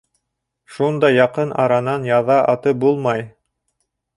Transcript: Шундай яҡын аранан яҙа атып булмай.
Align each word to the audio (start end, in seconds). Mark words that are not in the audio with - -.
Шундай 0.77 1.17
яҡын 1.17 1.53
аранан 1.65 2.09
яҙа 2.09 2.39
атып 2.55 2.81
булмай. 2.85 3.25